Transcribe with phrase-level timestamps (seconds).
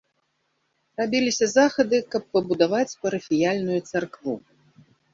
[1.01, 4.33] Рабіліся захады, каб пабудаваць парафіяльную царкву.